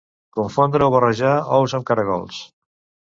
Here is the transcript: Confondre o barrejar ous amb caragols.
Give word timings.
Confondre 0.37 0.87
o 0.87 0.93
barrejar 0.95 1.33
ous 1.59 1.77
amb 1.81 1.89
caragols. 1.91 2.41